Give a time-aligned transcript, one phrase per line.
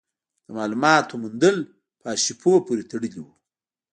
[0.45, 1.57] د مالوماتو موندل
[1.99, 3.33] په ارشیفونو پورې تړلي وو.